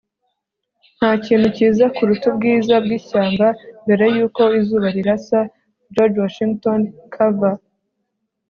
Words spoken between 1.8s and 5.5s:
kuruta ubwiza bw'ishyamba mbere yuko izuba rirasa.-